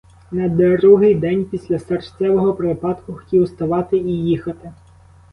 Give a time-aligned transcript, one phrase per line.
[0.31, 4.73] На другий день після серцевого припадку хотів уставати і їхати.